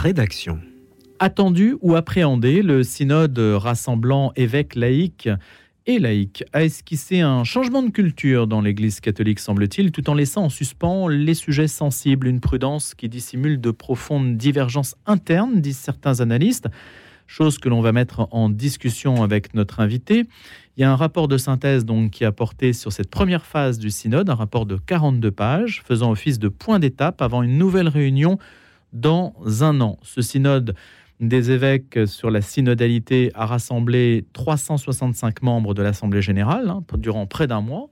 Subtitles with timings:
[0.00, 0.60] Rédaction.
[1.18, 5.28] Attendu ou appréhendé, le synode rassemblant évêques laïcs
[5.86, 10.44] et laïcs a esquissé un changement de culture dans l'Église catholique, semble-t-il, tout en laissant
[10.44, 16.20] en suspens les sujets sensibles, une prudence qui dissimule de profondes divergences internes, disent certains
[16.20, 16.68] analystes,
[17.26, 20.28] chose que l'on va mettre en discussion avec notre invité.
[20.76, 23.80] Il y a un rapport de synthèse donc qui a porté sur cette première phase
[23.80, 27.88] du synode, un rapport de 42 pages, faisant office de point d'étape avant une nouvelle
[27.88, 28.38] réunion
[28.92, 29.98] dans un an.
[30.02, 30.74] Ce synode
[31.20, 37.46] des évêques sur la synodalité a rassemblé 365 membres de l'Assemblée générale hein, durant près
[37.46, 37.88] d'un mois,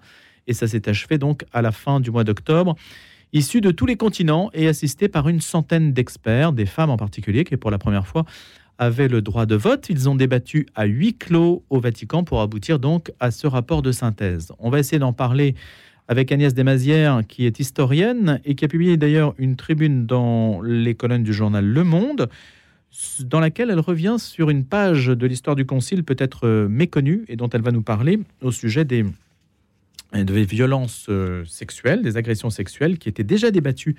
[0.46, 2.76] et ça s'est achevé donc à la fin du mois d'octobre,
[3.32, 7.44] issus de tous les continents et assisté par une centaine d'experts, des femmes en particulier,
[7.44, 8.24] qui pour la première fois
[8.78, 9.88] avaient le droit de vote.
[9.88, 13.90] Ils ont débattu à huis clos au Vatican pour aboutir donc à ce rapport de
[13.90, 14.52] synthèse.
[14.58, 15.54] On va essayer d'en parler
[16.08, 20.94] avec Agnès Desmazières, qui est historienne et qui a publié d'ailleurs une tribune dans les
[20.94, 22.28] colonnes du journal Le Monde,
[23.20, 27.36] dans laquelle elle revient sur une page de l'histoire du Concile peut-être euh, méconnue et
[27.36, 29.04] dont elle va nous parler au sujet des,
[30.14, 33.96] des violences euh, sexuelles, des agressions sexuelles qui étaient déjà débattues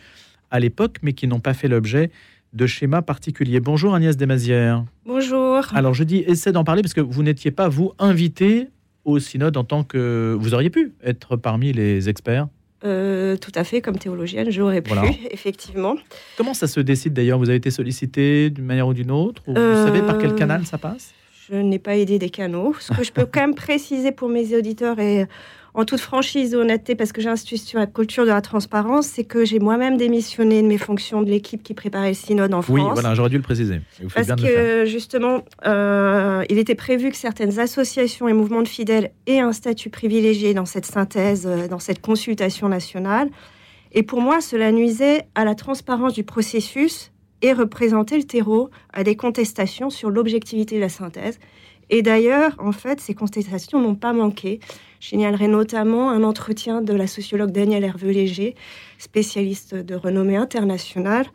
[0.49, 2.09] à l'époque, mais qui n'ont pas fait l'objet
[2.53, 3.59] de schémas particuliers.
[3.59, 4.85] Bonjour Agnès Desmazières.
[5.05, 5.67] Bonjour.
[5.73, 8.69] Alors je dis essaie d'en parler parce que vous n'étiez pas, vous, invité
[9.07, 10.37] au synode en tant que...
[10.39, 12.47] Vous auriez pu être parmi les experts
[12.85, 14.93] euh, tout à fait, comme théologienne, j'aurais pu,
[15.31, 15.95] effectivement.
[16.37, 17.39] Comment ça se décide d'ailleurs?
[17.39, 20.77] Vous avez été sollicité d'une manière ou d'une autre Vous savez par quel canal ça
[20.77, 21.11] passe?
[21.49, 22.75] Je n'ai pas aidé des canaux.
[22.79, 25.25] Ce que je peux quand même préciser pour mes auditeurs et
[25.77, 29.23] en toute franchise et honnêteté, parce que j'insiste sur la culture de la transparence, c'est
[29.23, 32.79] que j'ai moi-même démissionné de mes fonctions de l'équipe qui préparait le synode en France.
[32.79, 33.79] Oui, voilà, j'aurais dû le préciser.
[34.11, 39.39] parce que justement, euh, il était prévu que certaines associations et mouvements de fidèles aient
[39.39, 43.29] un statut privilégié dans cette synthèse, euh, dans cette consultation nationale.
[43.91, 47.11] Et pour moi, cela nuisait à la transparence du processus
[47.43, 51.37] et représentait le terreau à des contestations sur l'objectivité de la synthèse.
[51.91, 54.59] Et d'ailleurs, en fait, ces contestations n'ont pas manqué.
[54.99, 58.55] Je signalerai notamment un entretien de la sociologue Danielle Hervé-Léger,
[58.97, 61.25] spécialiste de renommée internationale,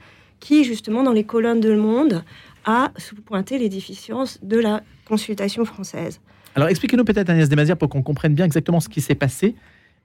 [0.40, 2.24] qui, justement, dans les colonnes de Le Monde,
[2.64, 2.92] a
[3.24, 6.20] pointé les déficiences de la consultation française.
[6.54, 9.54] Alors, expliquez-nous peut-être, Agnès Desmazières, pour qu'on comprenne bien exactement ce qui s'est passé.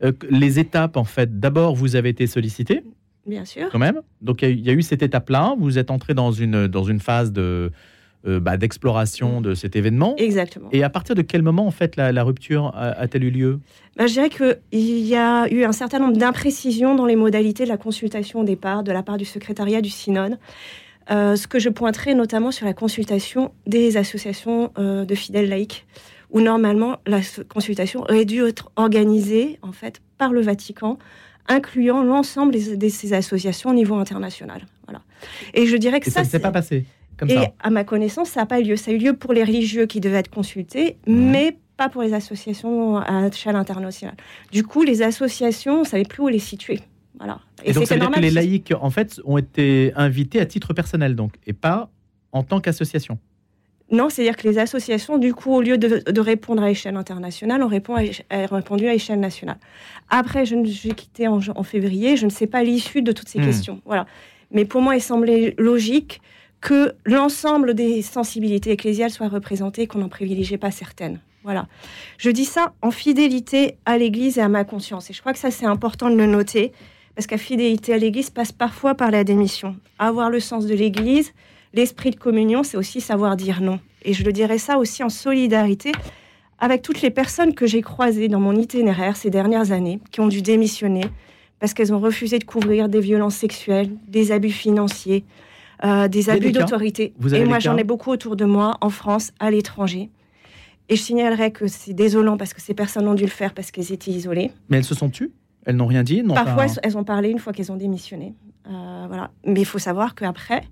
[0.04, 2.84] Euh, les étapes, en fait, d'abord, vous avez été sollicité.
[3.26, 3.68] Bien sûr.
[3.72, 4.02] Quand même.
[4.22, 5.56] Donc, il y, a eu cette étape-là.
[5.60, 7.72] Vous êtes entré dans une, dans une phase de,
[8.28, 10.16] euh, bah, d'exploration de cet événement.
[10.18, 10.70] Exactement.
[10.72, 13.60] Et à partir de quel moment, en fait, la, rupture a-t-elle eu lieu?
[13.96, 17.70] Bah, Je dirais qu'il y a eu un certain nombre d'imprécisions dans les modalités de
[17.70, 20.38] la consultation au départ, de la part du secrétariat du synode.
[21.10, 25.86] Euh, ce que je pointerai notamment sur la consultation des associations euh, de fidèles laïcs,
[26.32, 30.98] où normalement la consultation aurait dû être organisée en fait par le Vatican,
[31.48, 34.66] incluant l'ensemble de ces associations au niveau international.
[34.86, 35.02] Voilà.
[35.54, 36.86] Et je dirais que ça, ça ne s'est pas passé?
[37.28, 38.76] Et à ma connaissance, ça n'a pas eu lieu.
[38.76, 42.14] Ça a eu lieu pour les religieux qui devaient être consultés, mais pas pour les
[42.14, 44.16] associations à échelle internationale.
[44.52, 46.80] Du coup, les associations, on ne savait plus où les situer.
[47.18, 47.40] Voilà.
[47.64, 50.74] Et, donc, ça veut dire que les laïcs, en fait, ont été invités à titre
[50.74, 51.90] personnel, donc, et pas
[52.32, 53.18] en tant qu'association
[53.90, 57.70] non, c'est-à-dire que les associations, du coup, au lieu de, répondre à échelle internationale, ont,
[57.70, 59.56] répondu à échelle nationale.
[60.10, 63.46] Après, j'ai quitté en, en, février, je ne sais pas l'issue de toutes ces hmm.
[63.46, 63.82] questions.
[63.86, 64.06] Voilà.
[64.52, 66.22] Mais pour moi, il semblait logique
[66.68, 71.22] que l'ensemble des sensibilités ecclésiales soient représentées, qu'on n'en privilégie pas certaines.
[71.46, 71.66] Voilà.
[72.18, 75.10] Je dis ça en fidélité à l'Église et à ma conscience.
[75.10, 76.74] Et je crois que ça, c'est important de le noter,
[77.16, 79.78] parce qu'à fidélité à l'Église passe parfois par la démission.
[79.98, 81.32] Avoir le sens de l'Église,
[81.74, 83.80] l'esprit de communion, c'est aussi savoir dire non.
[84.04, 85.94] Et je le dirais ça aussi en solidarité
[86.60, 90.28] avec toutes les personnes que j'ai croisées dans mon itinéraire ces dernières années, qui ont
[90.28, 91.06] dû démissionner
[91.62, 95.24] parce qu'elles ont refusé de couvrir des violences sexuelles, des abus financiers,
[95.84, 97.14] euh, des abus d'autorité.
[97.34, 100.10] Et moi, j'en ai beaucoup autour de moi, en France, à l'étranger.
[100.90, 103.72] Et je signalerais que c'est désolant parce que ces personnes ont dû le faire parce
[103.72, 104.52] qu'elles étaient isolées.
[104.70, 105.32] Mais elles se sont tues?
[105.66, 106.24] Elles n'ont rien dit?
[106.24, 108.34] Parfois, elles ont parlé une fois qu'elles ont démissionné.
[108.68, 109.32] Euh, voilà.
[109.46, 110.64] Mais il faut savoir qu'après,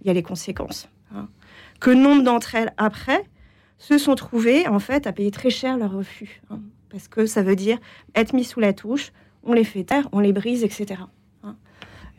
[0.00, 0.88] il y a les conséquences.
[1.14, 1.28] Hein.
[1.80, 3.24] Que nombre d'entre elles, après,
[3.78, 6.42] se sont trouvées, en fait, à payer très cher leur refus.
[6.50, 6.60] Hein.
[6.90, 7.78] parce que ça veut dire
[8.14, 9.12] être mis sous la touche,
[9.42, 11.00] on les fait taire, on les brise, etc.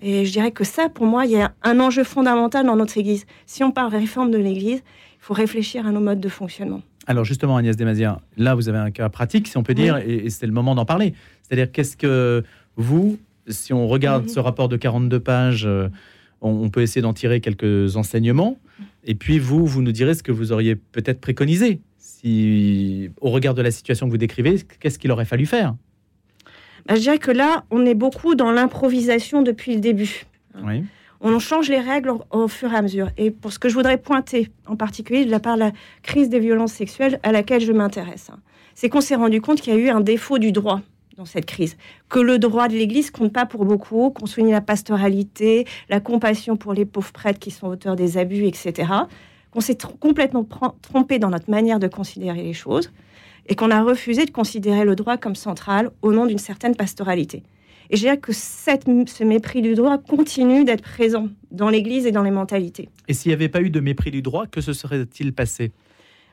[0.01, 2.98] Et je dirais que ça, pour moi, il y a un enjeu fondamental dans notre
[2.98, 3.25] Église.
[3.45, 6.81] Si on parle réforme de l'Église, il faut réfléchir à nos modes de fonctionnement.
[7.07, 10.30] Alors justement, Agnès Desmazières, là, vous avez un cas pratique, si on peut dire, et,
[10.30, 11.13] c'est le moment d'en parler.
[11.44, 12.44] C'est-à-dire, qu'est-ce que
[12.75, 13.18] vous,
[13.48, 14.30] si on regarde mhm.
[14.30, 15.89] ce rapport de 42 pages, euh,
[16.42, 18.57] on, peut essayer d'en tirer quelques enseignements,
[19.03, 21.80] et puis vous, vous nous direz ce que vous auriez peut-être préconisé.
[21.98, 25.75] Si, au regard de la situation que vous décrivez, qu'est-ce qu'il aurait fallu faire?
[26.88, 30.25] Bah, je dirais que là, on est beaucoup dans l'improvisation depuis le début.
[31.22, 33.10] on change les règles au, fur et à mesure.
[33.18, 36.30] Et pour ce que je voudrais pointer, en particulier de la part de la crise
[36.30, 38.39] des violences sexuelles à laquelle je m'intéresse, hein,
[38.74, 40.81] c'est qu'on s'est rendu compte qu'il y a eu un défaut du droit
[41.18, 41.78] dans cette crise,
[42.10, 46.57] que le droit de l'Église compte pas pour beaucoup, qu'on souligne la pastoralité, la compassion
[46.57, 48.92] pour les pauvres prêtres qui sont auteurs des abus, etc.
[49.51, 50.48] Qu'on s'est complètement
[50.81, 52.92] trompé dans notre manière de considérer les choses
[53.51, 57.44] et qu'on a refusé de considérer le droit comme central au nom d'une certaine pastoralité.
[57.89, 62.13] Et je dirais que cette, ce mépris du droit continue d'être présent dans l'Église et
[62.13, 62.88] dans les mentalités.
[63.09, 65.74] Et s'il n'y avait pas eu de mépris du droit, que se serait-il passé?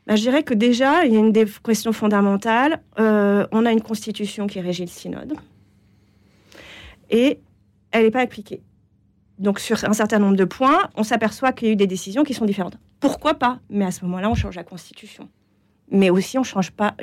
[0.07, 2.81] Ben, Je dirais que déjà, il y a une des questions fondamentales.
[3.01, 5.35] Euh, on a une constitution qui régit le synode.
[7.11, 7.41] Et
[7.91, 8.63] elle n'est pas appliquée.
[9.41, 12.23] Donc sur un certain nombre de points, on s'aperçoit qu'il y a eu des décisions
[12.23, 12.79] qui sont différentes.
[13.01, 13.59] Pourquoi pas?
[13.71, 15.29] Mais à ce moment-là, on change la constitution.
[15.91, 16.95] Mais aussi, on ne change pas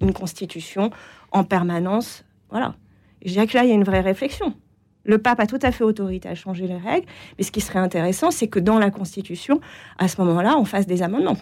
[0.00, 0.90] une constitution
[1.32, 2.24] en permanence.
[2.50, 2.74] Voilà.
[3.24, 4.54] Je dirais que là, il y a une vraie réflexion.
[5.04, 7.06] Le pape a tout à fait autorité à changer les règles,
[7.38, 9.60] mais ce qui serait intéressant, c'est que dans la Constitution,
[9.98, 11.38] à ce moment-là, on fasse des amendements.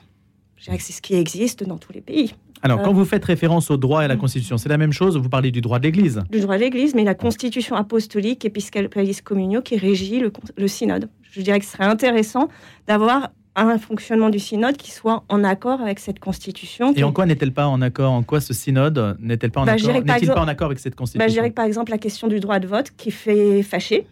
[0.57, 2.35] Je dirais que c'est ce qui existe dans tous les pays.
[2.63, 4.17] Alors, quand euh, vous faites référence au droit et à la.
[4.17, 6.95] Constitution, c'est la même chose Vous parlez du droit de l'Église Du droit de l'Église,
[6.95, 11.11] mais la Constitution apostolique Episcopalis Communio qui régit le, le synode.
[11.31, 12.49] Je dirais que ce serait intéressant
[12.87, 13.31] d'avoir
[13.65, 16.93] un fonctionnement du synode qui soit en accord avec cette constitution.
[16.95, 19.73] Et en quoi n'est-elle pas en accord En quoi ce synode n'est-elle pas en bah,
[19.73, 21.99] accord N'est-il pas en accord avec cette constitution bah, Je dirais que par exemple la
[21.99, 24.07] question du droit de vote qui fait fâcher.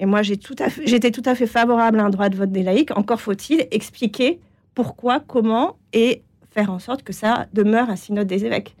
[0.00, 2.36] Et moi j'ai tout à fait, j'étais tout à fait favorable à un droit de
[2.36, 2.96] vote des laïcs.
[2.96, 4.40] Encore faut-il expliquer
[4.74, 8.76] pourquoi, comment et faire en sorte que ça demeure un synode des évêques.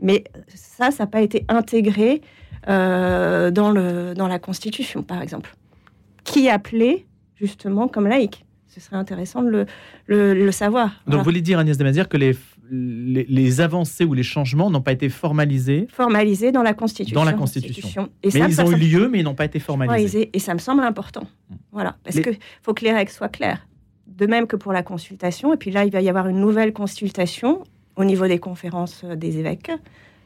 [0.00, 2.20] Mais ça, ça n'a pas été intégré
[2.68, 5.54] euh, dans, le, dans la Constitution, par exemple.
[6.24, 7.06] Qui appelait
[7.36, 8.44] justement comme laïque
[8.74, 9.66] ce serait intéressant de
[10.06, 10.90] le, savoir.
[11.06, 12.36] Donc, vous voulez dire, Agnès Desmazières, que les,
[12.70, 17.20] les, avancées ou les changements n'ont pas été formalisés Formalisés dans la Constitution.
[17.20, 18.08] Dans la Constitution.
[18.22, 20.30] Et mais ils ont eu lieu, mais ils n'ont pas été formalisés.
[20.32, 21.22] Et ça me semble important.
[21.50, 21.54] Mmh.
[21.72, 21.96] Voilà.
[22.02, 23.66] Parce qu'il faut que les règles soient claires.
[24.08, 25.54] De même que pour la consultation.
[25.54, 27.62] Et puis là, il va y avoir une nouvelle consultation
[27.96, 29.70] au niveau des conférences euh, des évêques.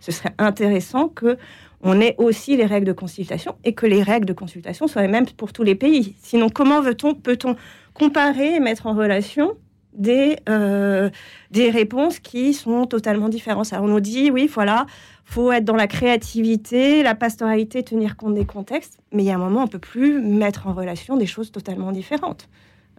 [0.00, 1.36] Ce serait intéressant que
[1.82, 5.08] on ait aussi les règles de consultation et que les règles de consultation soient les
[5.08, 6.16] mêmes pour tous les pays.
[6.20, 7.56] Sinon, comment veut-on, peut-on
[7.98, 9.56] comparer et mettre en relation
[9.92, 11.10] des, euh,
[11.50, 13.72] des réponses qui sont totalement différentes.
[13.72, 14.86] Alors on nous dit, oui, voilà,
[15.24, 19.34] faut être dans la créativité, la pastoralité, tenir compte des contextes, mais il y a
[19.34, 22.48] un moment, on peut plus mettre en relation des choses totalement différentes.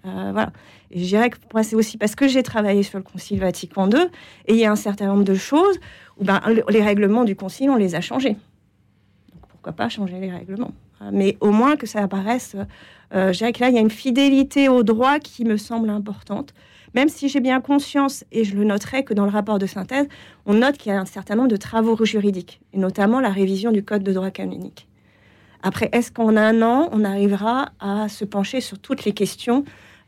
[0.06, 0.51] Euh, voilà.
[0.92, 3.90] Et je dirais que moi, c'est aussi parce que j'ai travaillé sur le Concile Vatican
[3.90, 4.07] II,
[4.46, 5.80] et il y a un certain nombre de choses
[6.18, 8.34] où ben, les règlements du Concile, on les a changés.
[9.34, 10.72] Donc pourquoi pas changer les règlements?
[11.13, 12.66] Mais au moins que ça apparaisse euh,
[13.12, 16.54] je dirais que là, il y a une fidélité au droit qui me semble importante.
[16.96, 20.08] Même si j'ai bien conscience, et je le noterai que dans le rapport de synthèse,
[20.46, 23.72] on note qu'il y a un certain nombre de travaux juridiques, et notamment la révision
[23.72, 24.88] du Code de droit canonique.
[25.62, 29.66] Après, est-ce qu'en un an, on arrivera à se pencher sur toutes les questions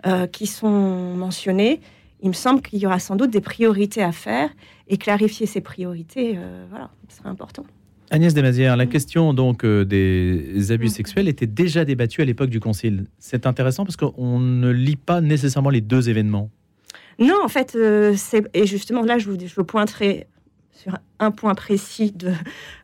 [0.07, 1.81] euh, qui sont mentionnées?
[2.21, 4.49] Il me semble qu'il y aura sans doute des priorités à faire,
[4.87, 7.63] et clarifier ces priorités, euh, voilà, ce sera important.
[8.13, 12.59] Agnès Desmazières, la question donc euh, des abus sexuels était déjà débattue à l'époque du
[12.59, 13.05] Concile.
[13.19, 16.49] C'est intéressant parce qu'on ne lit pas nécessairement les deux événements.
[17.19, 18.13] Non, en fait, euh,
[18.53, 20.27] et justement là, je vous, je pointerai
[20.73, 22.33] sur un point précis de,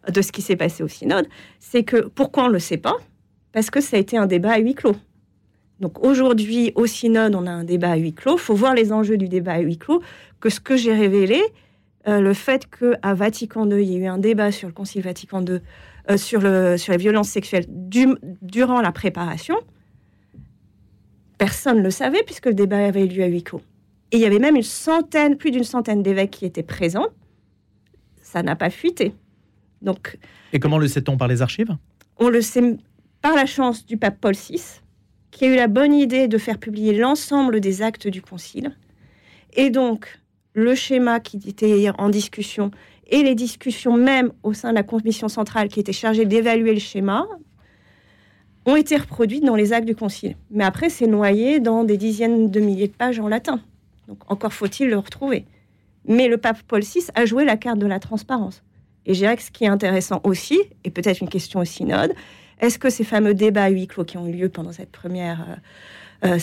[0.10, 1.28] de ce qui s'est passé au synode,
[1.60, 2.96] c'est que pourquoi on ne le sait pas?
[3.52, 4.96] Parce que ça a été un débat à huis clos.
[5.82, 8.38] Donc aujourd'hui, au synode, on a un débat à huis clos.
[8.38, 10.02] Il faut voir les enjeux du débat à huis clos,
[10.40, 11.42] que ce que j'ai révélé,
[12.08, 15.02] euh, le fait qu'à Vatican II, il y ait eu un débat sur le Concile
[15.02, 15.60] Vatican II
[16.10, 19.58] euh, sur, le, sur les violences sexuelles durant la préparation,
[21.38, 23.62] personne ne le savait puisque le débat avait eu lieu à huis clos.
[24.12, 27.08] Et il y avait même une centaine, plus d'une centaine d'évêques qui étaient présents.
[28.22, 29.14] Ça n'a pas fuité.
[29.82, 30.18] Donc,
[30.54, 31.76] Et comment le sait-on par les archives?
[32.18, 32.78] On le sait
[33.22, 34.62] par la chance du pape Paul VI,
[35.32, 38.76] qui a eu la bonne idée de faire publier l'ensemble des actes du Concile.
[39.54, 40.20] Et donc,
[40.58, 42.72] le schéma qui était en discussion
[43.06, 46.80] et les discussions même au sein de la commission centrale qui était chargée d'évaluer le
[46.80, 47.28] schéma
[48.66, 50.36] ont été reproduites dans les actes du concile.
[50.50, 53.62] Mais après, c'est noyé dans des dizaines de milliers de pages en latin.
[54.08, 55.46] Donc encore faut-il le retrouver.
[56.06, 58.64] Mais le pape Paul VI a joué la carte de la transparence.
[59.06, 62.14] Et je dirais que ce qui est intéressant aussi, et peut-être une question au synode,
[62.60, 65.60] est-ce que ces fameux débats huis clos qui ont eu lieu pendant cette première
[66.24, 66.40] euh, euh,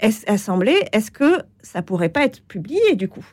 [0.00, 3.24] session, assemblée, est-ce que ça pourrait pas être publié du coup?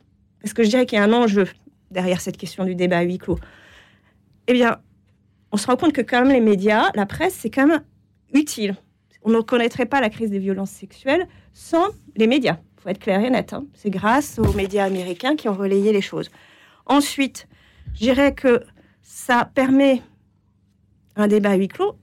[0.43, 1.47] Est-ce que je dirais qu'il y a un enjeu
[1.91, 3.39] derrière cette question du débat à huis clos
[4.47, 4.77] Eh bien,
[5.51, 7.81] on se rend compte que quand même les médias, la presse, c'est quand même
[8.33, 8.75] utile.
[9.23, 12.57] On ne connaîtrait pas la crise des violences sexuelles sans les médias.
[12.77, 13.53] Il faut être clair et net.
[13.53, 13.65] Hein.
[13.73, 16.29] C'est grâce aux médias américains qui ont relayé les choses.
[16.85, 17.47] Ensuite,
[17.93, 18.63] je dirais que
[19.01, 20.01] ça permet
[21.15, 21.97] un débat à huis clos.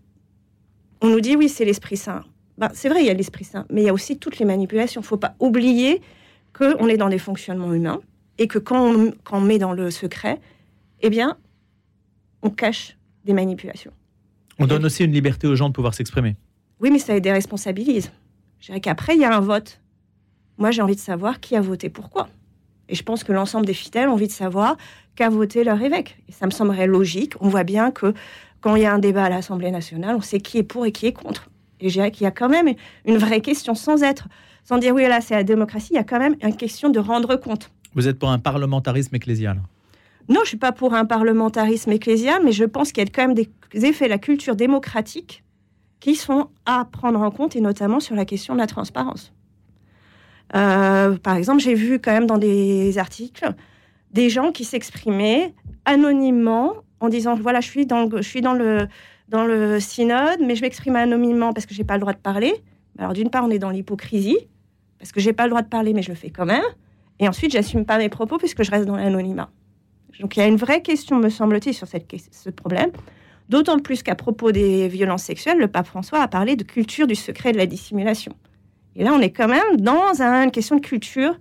[1.01, 2.25] On nous dit oui, c'est l'Esprit Saint.
[2.59, 4.45] Ben, c'est vrai, il y a l'Esprit Saint, mais il y a aussi toutes les
[4.45, 5.01] manipulations.
[5.01, 6.01] Il ne faut pas oublier
[6.53, 8.01] qu'on est dans des fonctionnements humains
[8.39, 10.41] et que quand on, quand on met dans le secret,
[11.01, 11.37] eh bien,
[12.43, 13.93] on cache des manipulations.
[14.59, 16.37] On donne aussi une liberté aux gens de pouvoir s'exprimer.
[16.81, 18.13] Oui, mais ça les déresponsabilise.
[18.61, 19.81] Je dirais qu'après, il y a un vote.
[20.59, 22.29] Moi, j'ai envie de savoir qui a voté pourquoi.
[22.89, 24.77] Et je pense que l'ensemble des fidèles ont envie de savoir
[25.17, 26.23] qu'a voté leur évêque.
[26.29, 27.35] Et ça me semblerait logique.
[27.41, 28.15] On voit bien que
[28.61, 30.93] quand il y a un débat à l'Assemblée nationale, on sait qui est pour et
[30.93, 31.51] qui est contre.
[31.85, 32.75] Et je dirais qu'il y a quand même
[33.05, 34.27] une vraie question, sans être,
[34.65, 36.99] sans dire oui, là, c'est la démocratie, il y a quand même une question de
[36.99, 37.71] rendre compte.
[37.95, 39.61] Vous êtes pour un parlementarisme ecclésial
[40.31, 43.29] Non, je suis pas pour un parlementarisme ecclésial, mais je pense qu'il y a quand
[43.29, 45.45] même des effets de la culture démocratique
[46.01, 49.35] qui sont à prendre en compte, et notamment sur la question de la transparence.
[50.57, 53.47] Euh, par exemple, j'ai vu quand même dans des articles
[54.11, 55.53] des gens qui s'exprimaient
[55.85, 58.89] anonymement en disant voilà, je suis dans, je suis dans le
[59.35, 62.55] dans le synode, mais je m'exprime anonymement parce que j'ai pas le droit de parler.
[62.99, 64.39] Alors d'une part, on est dans l'hypocrisie
[65.01, 66.63] parce que j'ai pas le droit de parler, mais je le fais quand même.
[67.19, 69.51] Et ensuite, j'assume pas mes propos puisque je reste dans l'anonymat.
[70.21, 72.91] Donc il y a une vraie question, me semble-t-il, sur cette, ce problème.
[73.49, 77.17] D'autant plus qu'à propos des violences sexuelles, le pape François a parlé de culture du
[77.17, 78.35] secret et de la dissimulation.
[78.95, 81.37] Et là, on est quand même dans une question de culture,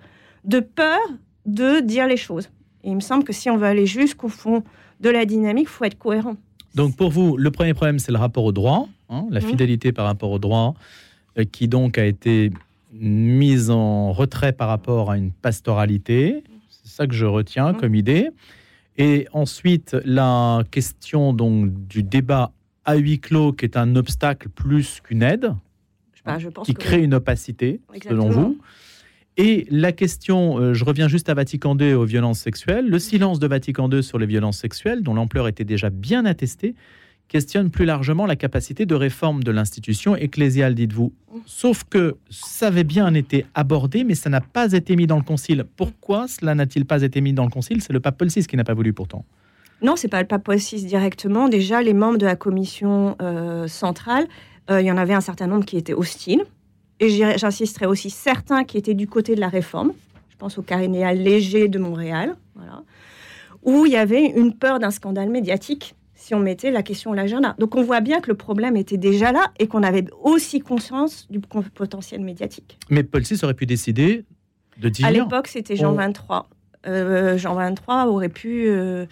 [0.45, 0.99] de peur
[1.45, 2.49] de dire les choses.
[2.83, 4.63] Et il me semble que si on veut aller jusqu'au fond
[4.99, 6.37] de la dynamique, il faut être cohérent.
[6.75, 9.43] Donc pour vous, le premier problème, c'est le rapport au droit, hein, la mmh.
[9.43, 10.73] fidélité par rapport au droit,
[11.37, 12.51] euh, qui donc a été
[12.91, 16.43] mise en retrait par rapport à une pastoralité.
[16.69, 17.77] C'est ça que je retiens mmh.
[17.77, 18.29] comme idée.
[18.97, 22.51] Et ensuite, la question donc du débat
[22.85, 25.53] à huis clos, qui est un obstacle plus qu'une aide,
[26.37, 28.57] je pense qui crée une opacité, selon vous.
[29.37, 33.39] Et la question, euh, je reviens juste à Vatican II aux violences sexuelles, le silence
[33.39, 36.75] de Vatican II sur les violences sexuelles, dont l'ampleur était déjà bien attestée,
[37.27, 41.13] questionne plus largement la capacité de réforme de l'institution ecclésiale, dites-vous.
[41.47, 45.23] Sauf que ça avait bien été abordé, mais ça n'a pas été mis dans le
[45.23, 45.65] concile.
[45.77, 47.81] Pourquoi cela n'a-t-il pas été mis dans le concile?
[47.81, 49.25] C'est le pape Paul VI qui n'a pas voulu pourtant.
[49.81, 51.49] Non, c'est pas le pape Paul VI directement.
[51.49, 54.27] Déjà, les membres de la commission euh, centrale,
[54.69, 56.43] euh, il y en avait un certain nombre qui étaient hostiles.
[57.03, 59.91] Et j'insisterai aussi certains qui étaient du côté de la réforme.
[60.29, 62.83] Je pense au cardinal léger de Montréal, voilà,
[63.61, 67.15] où il y avait une peur d'un scandale médiatique si on mettait la question à
[67.17, 67.55] l'agenda.
[67.59, 71.27] Donc on voit bien que le problème était déjà là et qu'on avait aussi conscience
[71.29, 72.79] du potentiel médiatique.
[72.89, 74.23] Mais Paul VI aurait pu décider
[74.77, 75.05] de dire...
[75.05, 76.47] À l'époque, c'était Jean 23.
[76.87, 78.69] Euh, Jean 23 aurait pu...
[78.69, 79.05] Euh,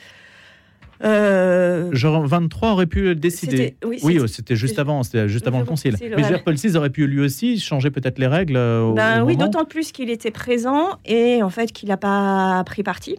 [1.04, 3.76] euh, Jean 23 aurait pu décider.
[3.84, 5.98] Oui, c'était juste avant, c'était juste avant le concile.
[6.02, 8.54] Mais Paul VI aurait pu lui aussi changer peut-être les règles.
[8.96, 13.18] Ben oui, d'autant plus qu'il était présent et en fait qu'il n'a pas pris parti.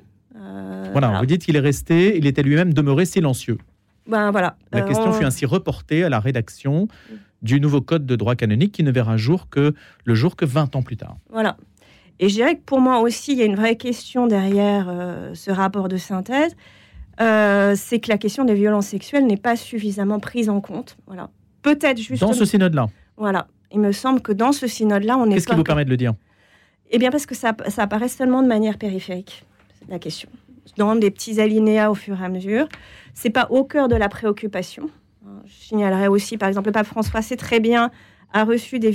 [0.93, 3.59] voilà, vous dites qu'il est resté, il était lui-même demeuré silencieux.
[4.07, 4.57] Ben, voilà.
[4.73, 6.89] La euh, question fut ainsi reportée à la rédaction
[7.43, 9.75] du nouveau code de droit canonique qui ne verra jour que
[10.05, 11.17] le jour que 20 ans plus tard.
[11.31, 11.57] Voilà.
[12.19, 15.35] Et je dirais que pour moi aussi, il y a une vraie question derrière euh,
[15.35, 16.55] ce rapport de synthèse.
[17.21, 20.97] Euh, c'est que la question des violences sexuelles n'est pas suffisamment prise en compte.
[21.07, 21.31] Voilà.
[21.63, 22.23] Peut-être juste.
[22.23, 22.89] Dans ce synode-là.
[23.17, 23.47] Voilà.
[23.71, 25.35] Il me semble que dans ce synode-là, on est.
[25.35, 26.15] Qu'est-ce qui vous permet de le dire
[26.91, 29.45] Eh bien, parce que ça, ça apparaît seulement de manière périphérique,
[29.89, 30.29] la question.
[30.77, 32.69] Dans des petits alinéas au fur et à mesure
[33.15, 34.91] c'est pas au cœur de la préoccupation.
[35.45, 37.91] Je signalerai aussi, par exemple, le pape François sait très bien
[38.33, 38.91] a reçu des,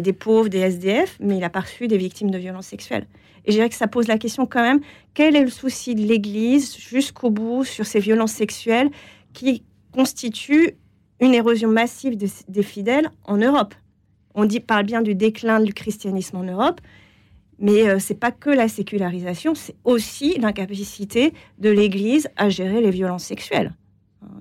[0.00, 3.06] des, pauvres, des SDF, mais il n'a pas reçu des victimes de violences sexuelles.
[3.44, 4.80] Et je dirais que ça pose la question quand même,
[5.14, 8.90] quel est le souci de l'Église jusqu'au bout sur ces violences sexuelles
[9.32, 10.76] qui constituent
[11.20, 13.74] une érosion massive des fidèles en Europe?
[14.34, 16.80] On dit, parle bien du déclin du christianisme en Europe,
[17.58, 22.90] mais euh, c'est pas que la sécularisation, c'est aussi l'incapacité de l'Église à gérer les
[22.90, 23.72] violences sexuelles.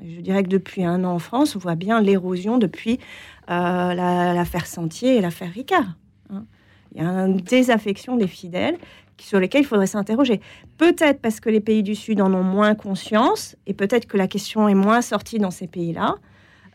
[0.04, 4.66] Je dirais que depuis un an en France, on voit bien l'érosion depuis euh, l'affaire
[4.66, 5.98] Sentier et l'affaire Ricard.
[6.30, 6.46] Hein.
[6.94, 8.78] Il y a une désaffection des fidèles
[9.18, 10.42] sur lesquels il faudrait s'interroger.
[10.78, 14.28] Peut-être parce que les pays du Sud en ont moins conscience, et peut-être que la
[14.28, 16.16] question est moins sortie dans ces pays-là.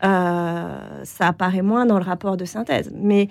[0.04, 2.92] Euh, ça apparaît moins dans le rapport de synthèse.
[2.94, 3.28] Mais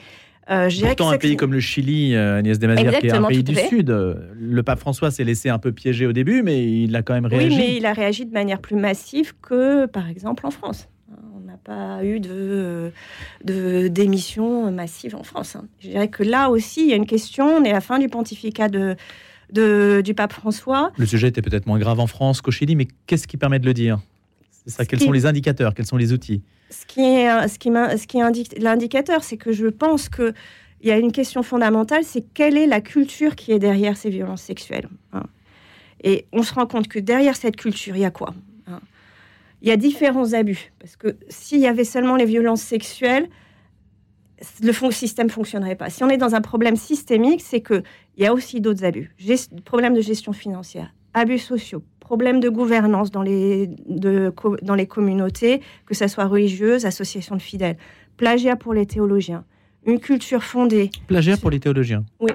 [0.50, 3.56] euh, Pourtant, un pays comme le Chili, euh, Agnès Desmazières, qui est un pays du
[3.56, 7.02] Sud, euh, le pape François s'est laissé un peu piéger au début, mais il a
[7.02, 7.48] quand même réagi.
[7.48, 10.88] Oui, mais il a réagi de manière plus massive que, par exemple, en France.
[11.36, 12.92] On n'a pas eu de,
[13.44, 15.56] de d'émissions massives en France.
[15.56, 15.68] Hein.
[15.80, 17.46] Je dirais que là aussi, il y a une question.
[17.46, 18.96] On est à la fin du pontificat de,
[19.52, 20.92] de du pape François.
[20.98, 23.66] Le sujet était peut-être moins grave en France qu'au Chili, mais qu'est-ce qui permet de
[23.66, 24.00] le dire?
[24.66, 24.84] Ça.
[24.84, 26.42] Quels sont les indicateurs Quels sont les outils?
[26.72, 30.34] Ce qui est, ce qui, ce qui indique l'indicateur, c'est que je pense que
[30.82, 34.10] il y a une question fondamentale, c'est quelle est la culture qui est derrière ces
[34.10, 34.90] violences sexuelles.
[35.14, 35.24] Hein.
[36.04, 38.34] Et on se rend compte que derrière cette culture, il y a quoi?
[39.62, 40.72] Il y a différents abus.
[40.80, 43.30] Parce que s'il y avait seulement les violences sexuelles,
[44.62, 45.90] le système ne fonctionnerait pas.
[45.90, 47.84] Si on est dans un problème systémique, c'est qu'il
[48.18, 49.16] y a aussi d'autres abus.
[49.64, 55.96] problèmes de gestion financière, abus sociaux, problèmes de gouvernance dans les, dans les communautés, que
[55.96, 57.78] ce soit religieuses, associations de fidèles,
[58.18, 59.46] plagiat pour les théologiens,
[59.86, 60.92] une culture fondée.
[61.08, 62.32] Plagiat pour les théologiens Oui,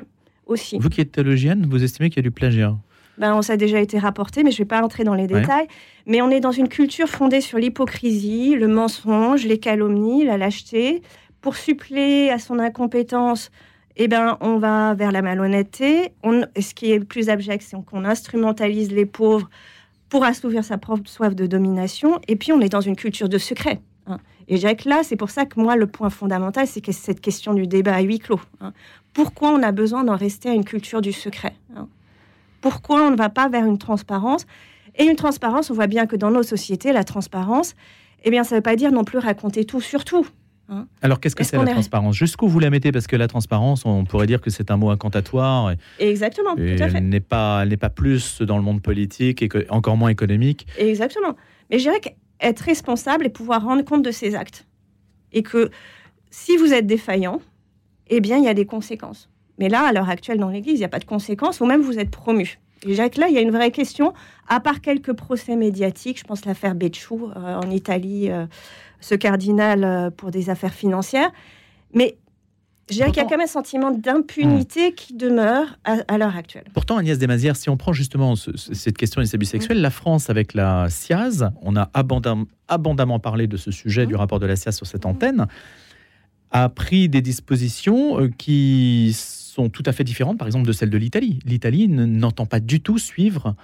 [0.46, 0.78] aussi.
[0.78, 2.76] Vous qui êtes théologienne, vous estimez qu'il y a du plagiat?
[3.20, 5.26] Ben, on, ça a déjà été rapporté, mais je ne vais pas entrer dans les
[5.26, 5.68] détails.
[6.06, 11.02] Mais on est dans une culture fondée sur l'hypocrisie, le mensonge, les calomnies, la lâcheté.
[11.42, 13.50] Pour suppléer à son incompétence,
[13.96, 16.14] eh ben, on va vers la malhonnêteté.
[16.22, 19.50] On, ce qui est le plus abject, c'est qu'on instrumentalise les pauvres
[20.08, 22.20] pour assouvir sa propre soif de domination.
[22.26, 23.82] Et puis, on est dans une culture de secret.
[24.06, 24.16] Hein.
[24.48, 27.52] Et que là, c'est pour ça que moi, le point fondamental, c'est que cette question
[27.52, 28.40] du débat à huis clos.
[28.62, 28.72] Hein.
[29.12, 31.86] Pourquoi on a besoin d'en rester à une culture du secret hein
[32.60, 34.46] pourquoi on ne va pas vers une transparence
[34.96, 37.74] Et une transparence, on voit bien que dans nos sociétés, la transparence,
[38.24, 40.26] eh bien, ça ne veut pas dire non plus raconter tout sur tout.
[40.68, 40.86] Hein.
[41.02, 42.14] Alors, qu'est-ce que c'est la transparence?
[42.14, 44.90] Jusqu'où vous la mettez Parce que la transparence, on pourrait dire que c'est un mot
[44.90, 45.74] incantatoire.
[45.98, 46.98] Exactement, tout à fait.
[46.98, 50.66] Elle n'est pas, elle pas plus dans le monde politique et encore moins économique.
[50.78, 51.34] Exactement.
[51.70, 54.66] Mais je dirais qu'être responsable et pouvoir rendre compte de ses actes.
[55.32, 55.70] Et que
[56.30, 57.40] si vous êtes défaillant,
[58.08, 59.28] eh bien, il y a des conséquences.
[59.60, 61.82] Mais là, à l'heure actuelle, dans l'Église, il n'y a pas de conséquences, ou même
[61.82, 62.58] vous êtes promu.
[62.86, 64.14] Et Jacques, là, il y a une vraie question,
[64.48, 68.46] à part quelques procès médiatiques, je pense l'affaire Becciu euh, en Italie, euh,
[69.00, 71.30] ce cardinal euh, pour des affaires financières.
[71.92, 72.16] Mais
[72.88, 74.94] je dirais qu'il y a quand même un sentiment d'impunité hmm.
[74.94, 76.64] qui demeure à, l'heure actuelle.
[76.72, 79.82] Pourtant, Agnès Desmazières, si on prend justement cette question des abus sexuels, hmm.
[79.82, 84.16] la France, avec la SIAZ, on a abondamment parlé de ce sujet, du hmm.
[84.16, 85.46] rapport de la SIAZ sur cette antenne,
[86.50, 89.39] a pris des dispositions qui sont
[89.72, 91.38] tout à fait différentes, par exemple, de celles de l'Italie.
[91.44, 93.54] L'Italie n'entend pas du tout suivre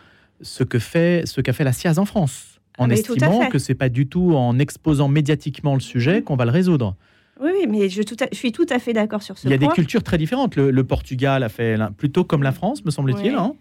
[0.41, 3.89] ce que fait ce qu'a fait la SIAZ en France, en estimant que c'est pas
[3.89, 6.97] du tout en exposant médiatiquement le sujet qu'on va le résoudre.
[7.41, 8.03] Oui, mais je,
[8.33, 9.51] suis tout à fait d'accord sur ce point.
[9.51, 10.57] Il y a des cultures très différentes.
[10.57, 13.35] Le, Portugal a fait plutôt comme la France, me semble-t-il.
[13.35, 13.55] Hein.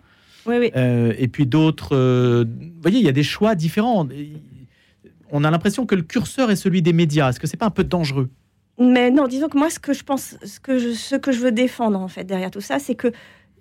[0.46, 0.71] oui, oui.
[0.76, 1.95] Euh, et puis d'autres.
[1.95, 4.08] Euh, vous voyez, il y a des choix différents.
[5.32, 7.30] On a l'impression que le curseur est celui des médias.
[7.30, 8.30] Est-ce que c'est pas un peu dangereux?
[8.77, 11.39] Mais non, disons que moi, ce que je pense, ce que je, ce que je
[11.39, 13.11] veux défendre en fait derrière tout ça, c'est que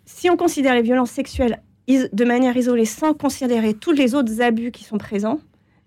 [0.06, 4.70] si on considère les violences sexuelles de manière isolée, sans considérer tous les autres abus
[4.70, 5.38] qui sont présents,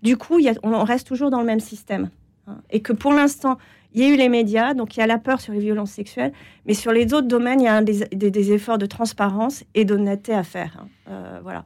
[0.04, 2.10] du coup, on reste toujours dans le même système.
[2.50, 2.62] Hein.
[2.70, 3.58] et que pour l'instant,
[3.94, 5.92] il y a eu les médias, donc il y a la peur sur les violences
[5.92, 6.32] sexuelles,
[6.66, 10.44] mais sur les autres domaines, il y a des, efforts de transparence et d'honnêteté à
[10.44, 10.78] faire.
[10.80, 10.88] Hein.
[11.10, 11.64] Euh, voilà.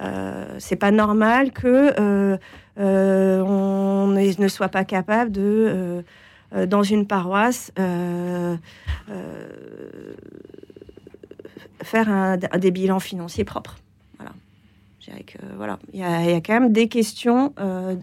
[0.00, 2.36] Euh, c'est pas normal que euh,
[2.78, 6.02] euh, on ne soit pas capable de euh,
[6.66, 8.56] dans une paroisse euh,
[9.10, 10.14] euh,
[11.82, 13.78] faire un, des bilans financiers propres.
[14.18, 14.32] Voilà.
[15.26, 17.52] Que, voilà, il y, a quand même des questions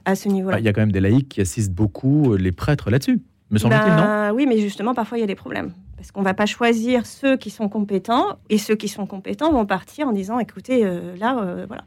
[0.06, 0.58] à ce niveau-là.
[0.58, 3.58] Ah, il y a quand même des laïcs qui assistent beaucoup les prêtres là-dessus, me
[3.58, 5.72] semble-t-il, ben, Oui, mais justement, parfois il y a des problèmes.
[5.96, 9.52] Parce qu'on ne va pas choisir ceux qui sont compétents, et ceux qui sont compétents
[9.52, 10.84] vont partir en disant, écoutez,
[11.18, 11.84] là, voilà.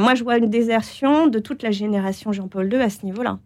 [0.00, 3.38] moi, je vois une désertion de toute la génération Jean-Paul II à ce niveau-là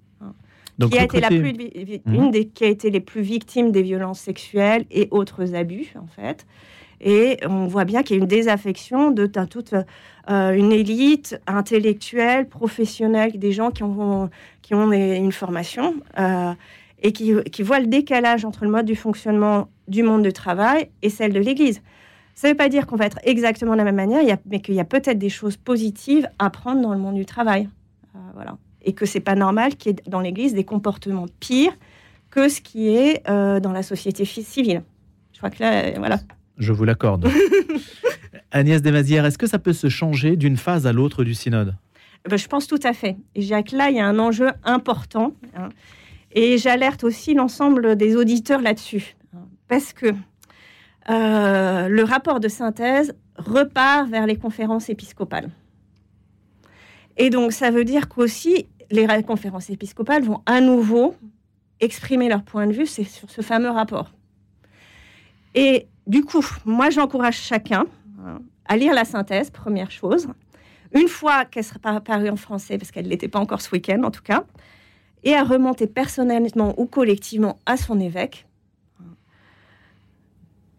[0.87, 2.14] qui a été la plus, mmh.
[2.14, 6.07] une des qui a été les plus victimes des violences sexuelles et autres abus en
[6.07, 6.47] fait.
[7.01, 12.49] Et on voit bien qu'il y a une désaffection de toute euh, une élite intellectuelle,
[12.49, 14.31] professionnelle, des gens qui ont,
[14.62, 16.53] qui ont une formation euh,
[17.01, 20.91] et qui, qui, voient le décalage entre le mode du fonctionnement du monde du travail
[21.03, 21.83] et celle de l'Église.
[22.35, 24.75] Ça ne veut pas dire qu'on va être exactement de la même manière, mais qu'il
[24.75, 27.69] y a peut-être des choses positives à prendre dans le monde du travail.
[28.14, 28.57] Euh, voilà
[28.88, 31.74] et que c'est pas normal qu'il y ait dans l'Église des comportements pires
[32.31, 34.83] que ce qui est euh, dans la société civile.
[35.35, 36.20] Je crois que là, euh, voilà.
[36.57, 37.29] Je vous l'accorde.
[38.51, 41.74] Agnès Desmazières, est-ce que ça peut se changer d'une phase à l'autre du synode?
[42.24, 43.18] Eh ben, Je pense tout à fait.
[43.35, 45.35] Et je que là, il y a un enjeu important.
[45.55, 45.68] Hein.
[46.33, 49.16] et j'alerte aussi l'ensemble des auditeurs là-dessus.
[49.37, 50.14] Hein, parce que
[51.11, 55.51] euh, le rapport de synthèse repart vers les conférences épiscopales.
[57.18, 61.14] Et donc, ça veut dire qu'aussi, les conférences épiscopales vont à nouveau
[61.81, 64.12] exprimer leur point de vue sur ce fameux rapport.
[65.55, 67.87] Et du coup, moi, j'encourage chacun
[68.24, 70.29] hein, à lire la synthèse, première chose,
[70.94, 74.03] une fois qu'elle sera parue en français, parce qu'elle ne l'était pas encore ce week-end
[74.03, 74.44] en tout cas,
[75.24, 78.46] et à remonter personnellement ou collectivement à son évêque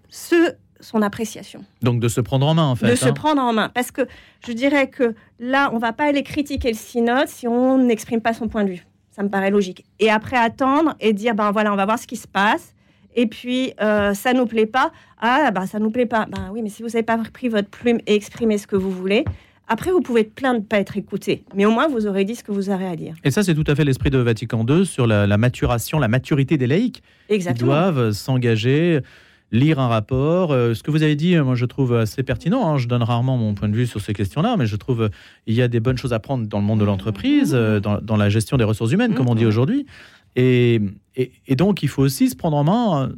[0.10, 1.64] ce son appréciation.
[1.82, 2.90] Donc de se prendre en main, en fait.
[2.90, 3.14] De se hein.
[3.14, 3.70] prendre en main.
[3.70, 4.02] Parce que
[4.48, 8.34] je dirais que là, on va pas aller critiquer le synode si on n'exprime pas
[8.34, 8.86] son point de vue.
[9.12, 9.86] Ça me paraît logique.
[10.00, 12.74] Et après, attendre et dire, ben voilà, on va voir ce qui se passe.
[13.16, 14.92] Et puis, euh, ça nous plaît pas.
[15.20, 16.26] Ah, ben ça nous plaît pas.
[16.26, 18.92] Ben oui, mais si vous n'avez pas pris votre plume et exprimé ce que vous
[18.92, 19.26] voulez,
[19.72, 22.26] Après, vous pouvez être plein de ne pas être écouté, mais au moins vous aurez
[22.26, 23.14] dit ce que vous avez à dire.
[23.24, 26.58] Et ça, c'est tout à fait l'esprit de Vatican II sur la, maturation, la maturité
[26.58, 27.04] des laïcs.
[27.30, 27.72] Exactement.
[27.72, 29.00] Ils doivent s'engager,
[29.52, 30.52] lire un rapport.
[30.52, 32.68] Euh, ce que vous avez dit, moi, je trouve assez pertinent.
[32.68, 32.78] Hein.
[32.78, 35.10] Je donne rarement mon point de vue sur ces questions-là, mais je trouve euh,
[35.48, 38.18] il y a des bonnes choses à prendre dans le monde de l'entreprise, euh, dans,
[38.18, 39.86] la gestion des ressources humaines, comme on dit aujourd'hui.
[40.36, 40.80] Et,
[41.16, 43.12] et, donc, il faut aussi se prendre en main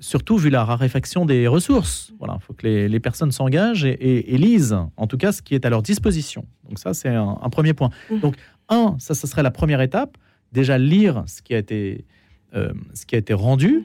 [0.00, 2.12] surtout vu la raréfaction des ressources.
[2.18, 5.64] Voilà, il faut que les, personnes s'engagent et, lisent, en tout cas, ce qui est
[5.64, 6.44] à leur disposition.
[6.68, 7.90] Donc ça, c'est un, premier point.
[8.10, 8.18] Mmh.
[8.20, 8.36] Donc,
[8.68, 10.16] un, ça, ce serait la première étape.
[10.52, 12.04] Déjà, lire ce qui a été,
[12.54, 13.84] euh, ce qui a été rendu.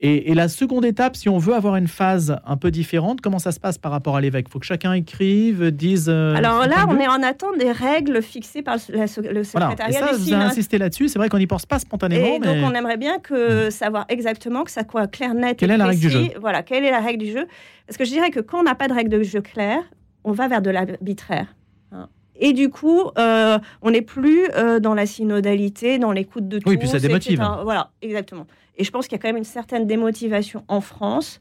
[0.00, 3.52] Et, la seconde étape, si on veut avoir une phase un peu différente, comment ça
[3.52, 4.46] se passe par rapport à l'évêque?
[4.48, 6.08] Il faut que chacun écrive, dise.
[6.08, 9.88] Euh, Alors là, on est en attente des règles fixées par le, secrétariat voilà.
[9.88, 11.08] Et ça, vous avez insisté là-dessus.
[11.08, 12.36] C'est vrai qu'on n'y pense pas spontanément.
[12.36, 15.56] Et donc, on aimerait bien que savoir exactement que ça soit clair, net.
[15.58, 16.24] Quelle est la règle du jeu?
[16.38, 17.46] Voilà, quelle est la règle du jeu?
[17.86, 19.82] Parce que je dirais que quand on n'a pas de règle de jeu claire,
[20.24, 21.54] on va vers de l'arbitraire.
[21.92, 22.08] Hein.
[22.36, 26.68] Et du coup, euh, on n'est plus euh, dans la synodalité, dans l'écoute de tous.
[26.68, 27.42] Oui, puis ça démotive.
[27.62, 28.46] Voilà, exactement.
[28.76, 31.40] Et je pense qu'il y a quand même une certaine démotivation en France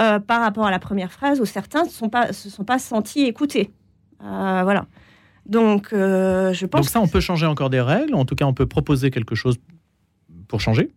[0.00, 2.64] euh, par rapport à la première phrase où certains ne se sont pas, se sont
[2.64, 3.70] pas sentis écoutés.
[4.22, 4.86] Euh, voilà.
[5.44, 6.82] Donc, euh, je pense.
[6.82, 8.14] Donc, ça, on peut changer encore des règles.
[8.14, 9.56] En tout cas, on peut proposer quelque chose
[10.48, 10.90] pour changer.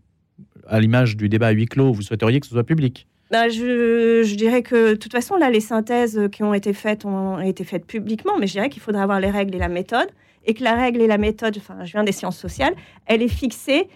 [0.67, 3.07] À l'image du débat à huis clos, vous souhaiteriez que ce soit public?
[3.31, 7.39] Je, je, dirais que de toute façon, là, les synthèses qui ont été faites ont
[7.39, 10.07] été faites publiquement, mais je dirais qu'il faudrait avoir les règles et la méthode,
[10.45, 12.73] et que la règle et la méthode, enfin, je viens des sciences sociales,
[13.07, 13.89] elle est fixée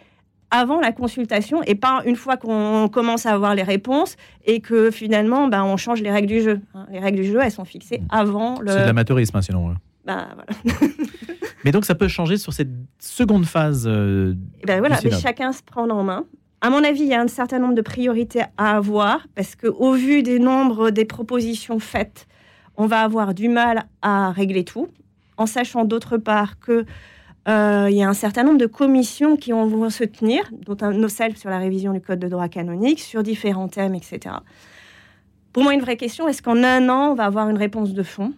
[0.51, 4.91] avant la consultation et pas une fois qu'on commence à avoir les réponses et que
[4.91, 6.61] finalement ben, on change les règles du jeu.
[6.73, 6.87] Hein.
[6.91, 8.71] Les règles du jeu, elles sont fixées avant le.
[8.71, 9.75] C'est de l'amateurisme, hein, sinon.
[10.05, 10.81] Ben, voilà.
[11.63, 13.85] mais donc ça peut changer sur cette seconde phase.
[13.87, 14.33] Euh,
[14.65, 16.25] ben, voilà, mais chacun se prend en main.
[16.61, 19.93] À mon avis, il y a un certain nombre de priorités à avoir parce qu'au
[19.93, 22.27] vu des nombres des propositions faites,
[22.75, 24.89] on va avoir du mal à régler tout,
[25.37, 26.85] en sachant d'autre part que
[27.49, 31.35] il y a un certain nombre de commissions qui vont se tenir, dont un NOCEL
[31.35, 34.35] sur la révision du code de droit canonique, sur différents thèmes, etc.
[35.51, 38.03] Pour moi, une vraie question, est-ce qu'en un an, on va avoir une réponse de
[38.03, 38.33] fond?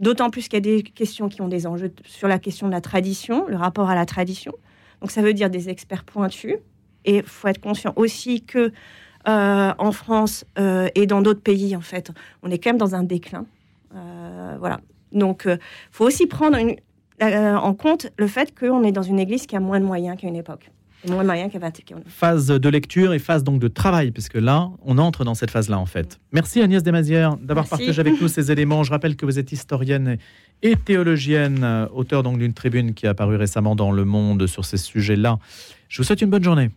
[0.00, 2.72] D'autant plus qu'il y a des questions qui ont des enjeux sur la question de
[2.72, 4.52] la tradition, le rapport à la tradition.
[5.00, 6.56] Donc ça veut dire des experts pointus.
[7.04, 8.72] Et il faut être conscient aussi que
[9.28, 12.10] euh, en France euh, et dans d'autres pays, en fait,
[12.42, 13.46] on est quand même dans un déclin.
[13.90, 14.80] voilà.
[15.12, 15.58] Donc, il
[15.90, 16.76] faut aussi prendre une,
[17.20, 20.16] euh, en compte le fait qu'on est dans une église qui a moins de moyens
[20.18, 20.70] qu'à une époque.
[21.08, 21.72] Moins de moyens qu'à 20
[22.06, 25.78] Phase de lecture et phase donc de travail, puisque là, on entre dans cette phase-là
[25.78, 26.20] en fait.
[26.30, 28.84] Merci Agnès Desmazières d'avoir partagé avec nous ces éléments.
[28.84, 30.18] Je rappelle que vous êtes historienne
[30.62, 34.64] et théologienne, euh, auteur donc d'une tribune qui a apparu récemment dans Le Monde sur
[34.64, 35.40] ces sujets-là.
[35.88, 36.70] Je vous souhaite une bonne journée.